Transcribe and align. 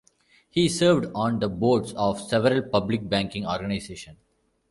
He 0.49 0.67
served 0.67 1.11
on 1.13 1.37
the 1.37 1.47
boards 1.47 1.93
of 1.93 2.19
several 2.19 2.63
public 2.63 3.07
banking 3.07 3.45
organizations. 3.45 4.17